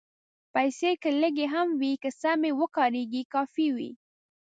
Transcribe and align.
پېسې 0.53 0.91
که 1.01 1.09
لږې 1.21 1.47
هم 1.53 1.67
وي، 1.79 1.93
که 2.03 2.09
سمې 2.21 2.51
وکارېږي، 2.59 3.23
کافي 3.33 3.67
وي. 3.75 3.91